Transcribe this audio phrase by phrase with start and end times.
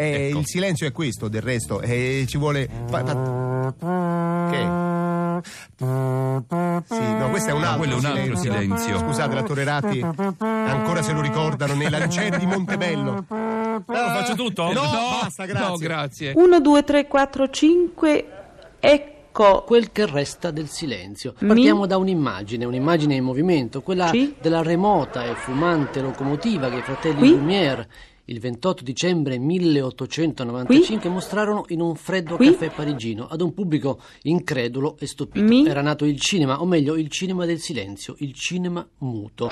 [0.00, 0.38] Eh, Ecco.
[0.38, 2.68] Il silenzio è questo, del resto, eh, ci vuole...
[2.88, 4.86] fa- fa- Che?
[5.78, 8.98] Sì, no, questo è un No, altro, quello è un altro silenzio.
[8.98, 13.24] Scusate, l'attore Ratti ancora se lo ricordano nei lancieri di Montebello.
[13.28, 14.72] lo faccio tutto?
[14.72, 14.82] No,
[15.20, 15.68] basta, grazie.
[15.68, 16.32] No, grazie.
[16.36, 18.26] 1, 2, 3, 4, 5.
[18.78, 19.16] Ecco.
[19.64, 21.34] Quel che resta del silenzio.
[21.40, 24.34] Mi- Partiamo da un'immagine, un'immagine in movimento, quella Sì.
[24.40, 27.30] della remota e fumante locomotiva che i fratelli Qui?
[27.36, 27.86] Lumière
[28.28, 32.50] il 28 dicembre 1895 mostrarono in un freddo Qui?
[32.50, 35.44] caffè parigino ad un pubblico incredulo e stupito.
[35.44, 35.66] Mi?
[35.66, 39.48] Era nato il cinema, o meglio il cinema del silenzio, il cinema muto.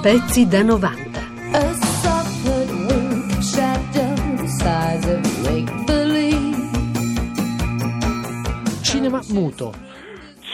[0.00, 1.11] Pezzi da 90.
[9.02, 9.74] Cinema muto.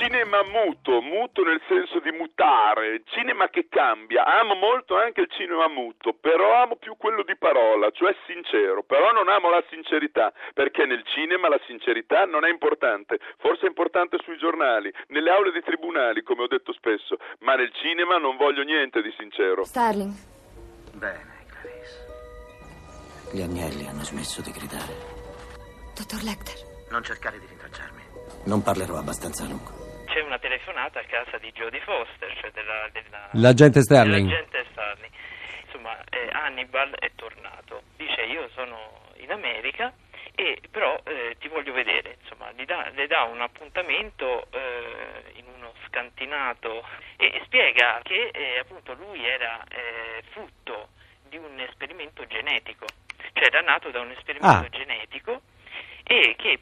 [0.00, 4.24] Cinema muto, muto nel senso di mutare, cinema che cambia.
[4.24, 8.82] Amo molto anche il cinema muto, però amo più quello di parola, cioè sincero.
[8.84, 13.18] Però non amo la sincerità, perché nel cinema la sincerità non è importante.
[13.36, 17.70] Forse è importante sui giornali, nelle aule dei tribunali, come ho detto spesso, ma nel
[17.74, 19.62] cinema non voglio niente di sincero.
[19.64, 20.14] Starling,
[20.94, 23.30] Bene, Clarice.
[23.30, 24.94] Gli agnelli hanno smesso di gridare.
[25.94, 26.64] dottor Lecter.
[26.90, 27.97] Non cercare di rintracciarmi.
[28.44, 29.72] Non parlerò abbastanza a lungo.
[30.06, 34.26] c'è una telefonata a casa di Jodie Foster, cioè della, della, L'agente Sterling.
[34.26, 35.12] dell'agente Starling.
[35.66, 37.82] Insomma, eh, Hannibal è tornato.
[37.96, 39.92] Dice io sono in America
[40.34, 42.16] e però eh, ti voglio vedere.
[42.22, 46.82] Insomma, gli dà- le dà un appuntamento eh, in uno scantinato
[47.18, 50.88] e spiega che eh, appunto lui era eh, frutto
[51.28, 52.86] di un esperimento genetico,
[53.34, 54.68] cioè era nato da un esperimento Ah.
[54.70, 55.42] genetico
[56.04, 56.58] e che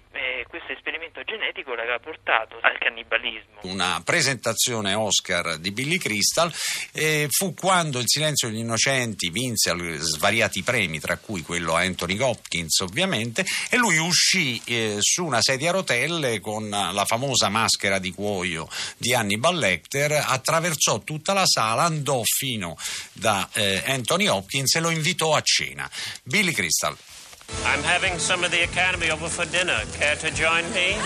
[0.48, 3.60] questo esperimento genetico l'aveva portato al cannibalismo.
[3.62, 6.52] una presentazione Oscar di Billy Crystal
[6.92, 12.18] eh, fu quando Il silenzio degli innocenti vinse svariati premi, tra cui quello a Anthony
[12.18, 17.98] Hopkins ovviamente, e lui uscì eh, su una sedia a rotelle con la famosa maschera
[17.98, 22.76] di cuoio di Hannibal Lecter, attraversò tutta la sala, andò fino
[23.12, 25.90] da eh, Anthony Hopkins e lo invitò a cena.
[26.22, 26.96] Billy Crystal.
[27.64, 29.78] I'm having some of the Academy over for dinner.
[29.98, 30.96] Care to join me?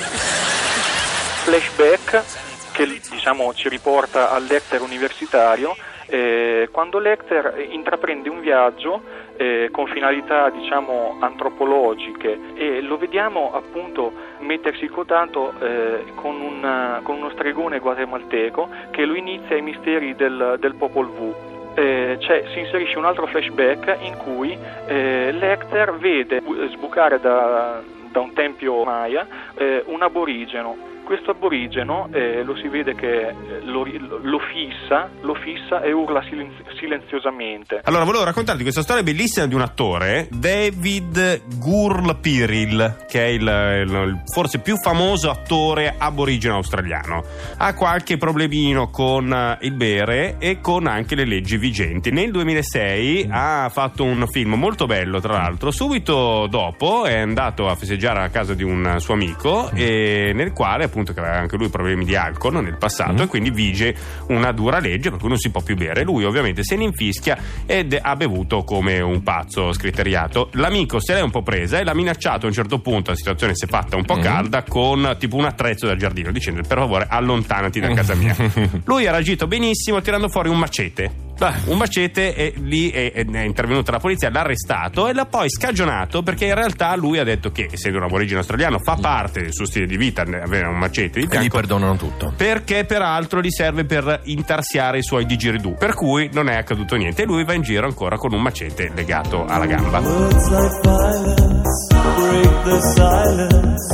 [1.45, 5.75] flashback che diciamo, ci riporta al Lecter universitario
[6.06, 9.03] eh, quando Lecter intraprende un viaggio
[9.37, 17.17] eh, con finalità diciamo, antropologiche e lo vediamo appunto mettersi in contatto eh, con, con
[17.17, 21.50] uno stregone guatemalteco che lo inizia ai misteri del, del Popol Vuh.
[21.75, 28.21] C'è- si inserisce un altro flashback in cui eh, Lecter vede bu- sbucare da, da
[28.21, 29.27] un tempio maya
[29.57, 30.77] eh, un aborigeno.
[31.10, 33.34] Questo aborigeno eh, lo si vede che eh,
[33.65, 33.84] lo,
[34.22, 37.81] lo fissa, lo fissa e urla silenzi- silenziosamente.
[37.82, 43.91] Allora, volevo raccontarti questa storia bellissima di un attore, David Gurl-Piril, che è il, il-
[43.91, 47.25] il forse più famoso attore aborigeno australiano.
[47.56, 52.12] Ha qualche problemino con eh, il bere e con anche le leggi vigenti.
[52.12, 55.72] Nel 2006 ha fatto un film molto bello, tra l'altro.
[55.72, 60.84] Subito dopo è andato a festeggiare a casa di un suo amico, e nel quale,
[60.84, 63.94] appunto, che aveva anche lui problemi di alcol nel passato, e quindi vige
[64.28, 66.03] una dura legge per cui non si può più bere.
[66.03, 70.50] Lui, ovviamente, se ne infischia ed ha bevuto come un pazzo scriteriato.
[70.53, 73.10] L'amico se l'è un po' presa e l'ha minacciato a un certo punto.
[73.10, 76.62] La situazione si è fatta un po' calda con tipo un attrezzo da giardino, dicendo
[76.66, 78.37] per favore allontanati da casa mia.
[78.84, 81.28] Lui ha reagito benissimo tirando fuori un macete.
[81.67, 85.49] Un macete e lì è, è- è intervenuta la polizia, l'ha arrestato e l'ha poi
[85.49, 89.53] scagionato perché in realtà lui ha detto che, essendo un aborigine australiano, fa parte del
[89.53, 91.56] suo stile di vita avere un macete di E gli fianco.
[91.56, 92.33] perdonano tutto.
[92.37, 97.23] Perché peraltro gli serve per intarsiare i suoi digeridù, per cui non è accaduto niente.
[97.23, 99.99] E lui va in giro ancora con un macete legato alla gamba.
[100.01, 103.89] Words like violence break the silence.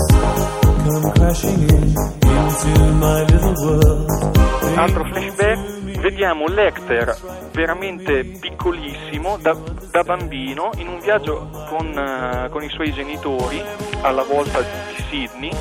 [4.77, 5.59] Altro flashback,
[6.27, 7.17] vediamo Lecter
[7.53, 9.57] veramente piccolissimo da,
[9.93, 13.63] da bambino in un viaggio con, eh, con i suoi genitori
[14.01, 15.53] alla volta di Sydney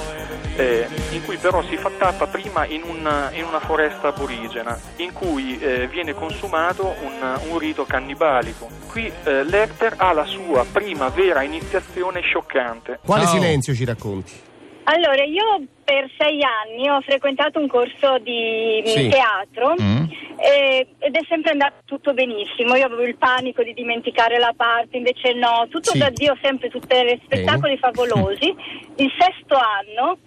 [0.55, 5.13] eh, in cui però si fa tappa prima in una, in una foresta aborigena in
[5.13, 8.67] cui eh, viene consumato un, un rito cannibalico.
[8.89, 13.01] Qui eh, Lecter ha la sua prima vera iniziazione scioccante.
[13.05, 14.33] Quale silenzio ci racconti?
[14.85, 19.09] Allora, io per sei anni ho frequentato un corso di Sì.
[19.09, 20.05] teatro Mm.
[20.45, 22.75] Eh, ed è sempre andato tutto benissimo.
[22.75, 25.97] Io avevo il panico di dimenticare la parte, invece no, tutto Sì.
[25.97, 28.53] da Dio, sempre tutti spettacoli favolosi.
[28.97, 30.17] Il sesto anno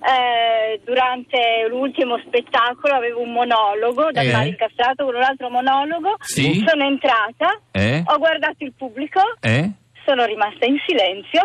[0.00, 4.30] eh, durante l'ultimo spettacolo avevo un monologo da Eh?
[4.30, 6.16] fare incastrato con un altro monologo.
[6.20, 6.64] Sì.
[6.66, 8.02] Sono entrata, Eh?
[8.04, 9.70] ho guardato il pubblico, Eh?
[10.04, 11.42] sono rimasta in silenzio.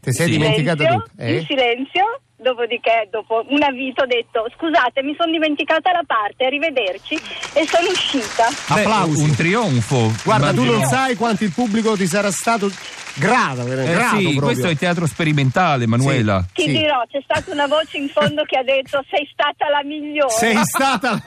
[0.00, 1.04] Ti sei silenzio, tutto?
[1.18, 1.34] Eh?
[1.34, 2.20] In silenzio.
[2.42, 7.14] Dopodiché, dopo un avvito, ho detto: Scusate, mi sono dimenticata la parte, arrivederci.
[7.54, 8.48] E sono uscita.
[8.74, 9.22] Beh, Applausi.
[9.22, 10.12] un trionfo.
[10.24, 10.78] Guarda, tu immagino.
[10.78, 12.68] non sai quanto il pubblico ti sarà stato
[13.14, 16.44] grato, Eh grato sì, questo è teatro sperimentale, Manuela.
[16.52, 16.72] Ti Sì.
[16.72, 20.32] dirò, c'è stata una voce in fondo che ha detto: Sei stata la migliore.
[20.32, 21.22] Sei stata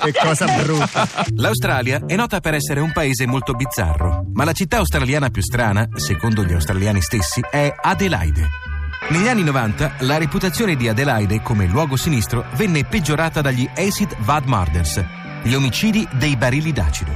[0.00, 1.06] Che cosa brutta.
[1.36, 5.86] L'Australia è nota per essere un paese molto bizzarro, ma la città australiana più strana,
[5.94, 8.72] secondo gli australiani stessi, è Adelaide.
[9.06, 14.46] Negli anni 90 la reputazione di Adelaide come luogo sinistro venne peggiorata dagli Acid Vad
[14.46, 15.04] Murders,
[15.42, 17.12] gli omicidi dei barili d'acido.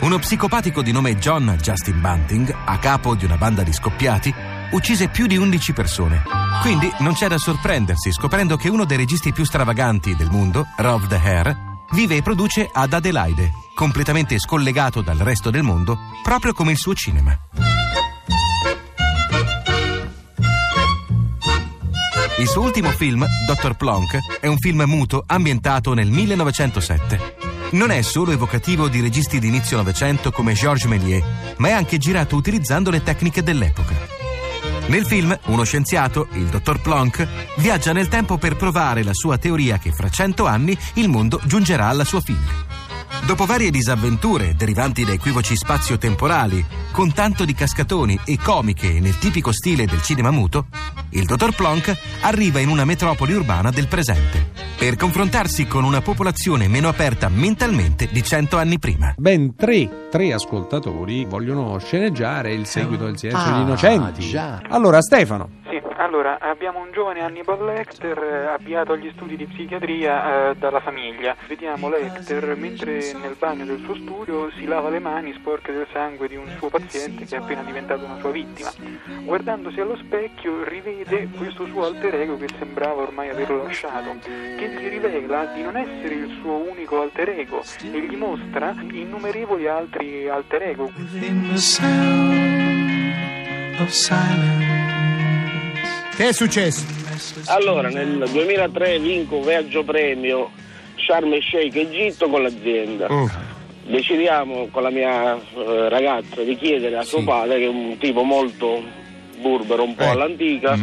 [0.00, 4.32] Uno psicopatico di nome John Justin Bunting, a capo di una banda di scoppiati,
[4.72, 6.22] uccise più di 11 persone.
[6.60, 11.06] Quindi non c'è da sorprendersi scoprendo che uno dei registi più stravaganti del mondo, Rob
[11.06, 11.56] The Hare,
[11.92, 16.92] vive e produce ad Adelaide, completamente scollegato dal resto del mondo, proprio come il suo
[16.92, 17.65] cinema.
[22.38, 23.76] Il suo ultimo film, Dr.
[23.76, 27.36] Plonk, è un film muto ambientato nel 1907.
[27.70, 31.24] Non è solo evocativo di registi di inizio Novecento come Georges Méliès,
[31.56, 33.94] ma è anche girato utilizzando le tecniche dell'epoca.
[34.88, 39.78] Nel film, uno scienziato, il dottor Plonk, viaggia nel tempo per provare la sua teoria
[39.78, 42.65] che fra cento anni il mondo giungerà alla sua fine.
[43.26, 49.50] Dopo varie disavventure derivanti da equivoci spazio-temporali, con tanto di cascatoni e comiche nel tipico
[49.52, 50.66] stile del cinema muto,
[51.10, 56.68] il dottor Plonk arriva in una metropoli urbana del presente, per confrontarsi con una popolazione
[56.68, 59.12] meno aperta mentalmente di cento anni prima.
[59.16, 64.28] Ben tre, tre ascoltatori vogliono sceneggiare il seguito del silenzio Ah, degli innocenti.
[64.30, 64.62] già.
[64.68, 65.64] Allora, Stefano.
[65.98, 71.34] Allora abbiamo un giovane Hannibal Lecter eh, avviato agli studi di psichiatria eh, dalla famiglia.
[71.46, 76.28] Vediamo Lecter mentre nel bagno del suo studio si lava le mani sporche del sangue
[76.28, 78.70] di un suo paziente che è appena diventato una sua vittima.
[79.22, 84.88] Guardandosi allo specchio rivede questo suo alter ego che sembrava ormai averlo lasciato, che gli
[84.88, 90.62] rivela di non essere il suo unico alter ego e gli mostra innumerevoli altri alter
[90.62, 90.92] ego.
[93.78, 94.65] Of silence.
[96.16, 96.84] Che è successo?
[97.46, 100.50] Allora, nel 2003 vinco un viaggio premio
[100.96, 103.06] Sharm el Sheikh Egitto con l'azienda.
[103.10, 103.26] Mm.
[103.88, 108.22] Decidiamo con la mia eh, ragazza di chiedere a suo padre, che è un tipo
[108.22, 108.82] molto
[109.40, 110.08] burbero, un po' Eh.
[110.08, 110.76] all'antica,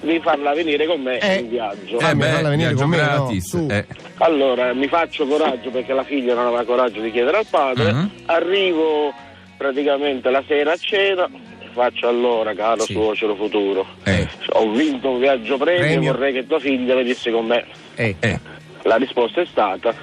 [0.00, 1.40] di farla venire con me Eh.
[1.40, 1.98] in viaggio.
[2.00, 3.48] Eh beh, falla venire con me, no, gratis.
[3.48, 3.66] su.
[3.70, 3.86] eh.
[4.18, 7.92] Allora, mi faccio coraggio perché la figlia non aveva coraggio di chiedere al padre.
[7.92, 8.10] Mhm.
[8.26, 9.12] Arrivo
[9.58, 11.28] praticamente la sera a cena.
[11.72, 12.92] Faccio allora, caro Sì.
[12.92, 13.86] suocero futuro.
[14.04, 14.28] Eh.
[14.54, 16.12] Ho vinto un viaggio premio, Premio.
[16.12, 17.64] vorrei che tua figlia venisse con me.
[17.94, 18.16] Eh.
[18.20, 18.40] Eh.
[18.82, 19.94] La risposta è stata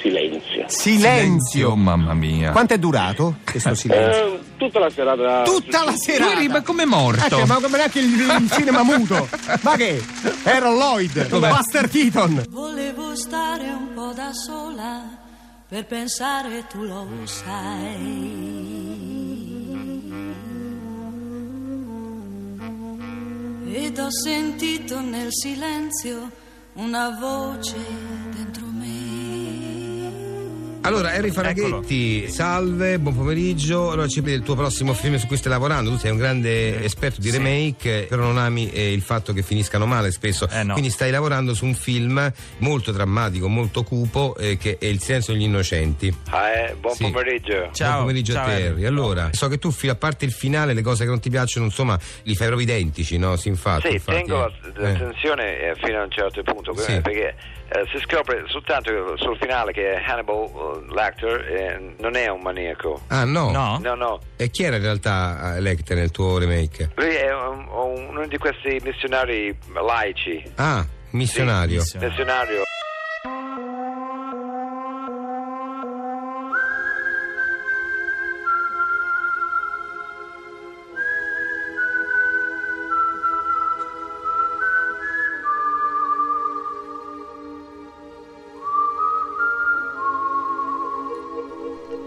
[0.00, 0.64] silenzio.
[0.66, 1.74] Silenzio.
[1.76, 2.52] mamma mia.
[2.52, 4.34] Quanto è durato questo silenzio?
[4.34, 5.42] Eh, tutta la serata.
[5.42, 6.34] Tutta la serata.
[6.34, 7.38] Lui ri- come morto.
[7.38, 9.28] Eh, ma come neanche il, il cinema muto.
[9.60, 10.02] Ma che?
[10.44, 12.44] Aaron Lloyd, Buster Keaton.
[12.48, 15.02] Volevo stare un po' da sola
[15.68, 18.59] per pensare tu lo sai.
[23.90, 26.30] Ed ho sentito nel silenzio
[26.74, 28.19] una voce.
[30.82, 33.90] Allora, Henry Faraghetti, salve, buon pomeriggio.
[33.92, 35.90] Allora, ci vedi il tuo prossimo film su cui stai lavorando.
[35.90, 39.84] Tu sei un grande esperto di remake, però non ami eh, il fatto che finiscano
[39.84, 40.48] male spesso.
[40.48, 45.34] Quindi stai lavorando su un film molto drammatico, molto cupo, eh, che è Il silenzio
[45.34, 46.12] degli innocenti.
[46.30, 47.02] Ah, eh, buon Sì.
[47.04, 47.70] pomeriggio.
[47.76, 48.84] buon pomeriggio a te, Henry.
[48.86, 51.98] Allora, so che tu, a parte il finale, le cose che non ti piacciono, insomma,
[52.22, 53.36] li fai proprio identici, no?
[53.36, 53.88] Sì, infatti.
[53.88, 54.50] Sì, infatti, tengo eh.
[54.72, 54.92] la- Eh.
[54.92, 57.00] l'attenzione eh, fino a un certo punto, Sì.
[57.02, 57.34] perché
[57.72, 63.00] eh, si scopre soltanto sul finale che Hannibal Lecter eh, non è un maniaco.
[63.08, 63.50] Ah, no?
[63.50, 64.20] No, no.
[64.36, 66.90] E chi era in realtà eh, Lecter nel tuo remake?
[66.96, 70.42] Lui è un- un- uno di questi missionari laici.
[70.56, 71.82] Ah, missionario.
[71.98, 72.62] Missionario.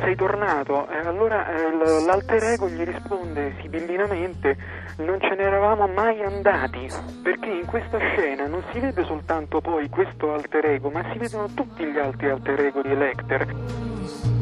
[0.00, 0.88] sei tornato?
[0.88, 4.56] E allora eh, l'alter ego gli risponde sibillinamente
[4.98, 6.88] non ce ne eravamo mai andati,
[7.22, 11.48] perché in questa scena non si vede soltanto poi questo alter ego, ma si vedono
[11.54, 14.39] tutti gli altri alter ego di Lecter.